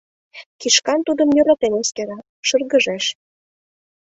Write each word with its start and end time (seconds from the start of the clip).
Кишкан 0.59 0.99
тудым 1.07 1.29
йӧратен 1.35 1.73
эскера, 1.81 2.19
шыргыжеш. 2.47 3.05